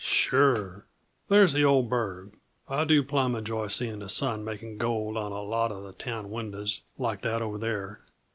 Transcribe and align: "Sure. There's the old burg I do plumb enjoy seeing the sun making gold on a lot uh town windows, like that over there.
"Sure. 0.03 0.87
There's 1.27 1.53
the 1.53 1.63
old 1.63 1.87
burg 1.87 2.33
I 2.67 2.85
do 2.85 3.03
plumb 3.03 3.35
enjoy 3.35 3.67
seeing 3.67 3.99
the 3.99 4.09
sun 4.09 4.43
making 4.43 4.79
gold 4.79 5.15
on 5.15 5.31
a 5.31 5.43
lot 5.43 5.71
uh 5.71 5.91
town 5.95 6.31
windows, 6.31 6.81
like 6.97 7.21
that 7.21 7.43
over 7.43 7.59
there. 7.59 7.99